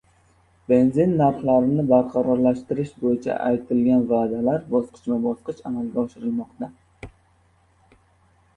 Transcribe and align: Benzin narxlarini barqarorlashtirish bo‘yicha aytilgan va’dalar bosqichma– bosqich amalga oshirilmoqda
Benzin 0.71 1.11
narxlarini 1.17 1.83
barqarorlashtirish 1.91 2.95
bo‘yicha 3.03 3.37
aytilgan 3.51 4.07
va’dalar 4.13 4.65
bosqichma– 4.73 5.21
bosqich 5.29 5.63
amalga 5.71 6.03
oshirilmoqda 6.09 6.73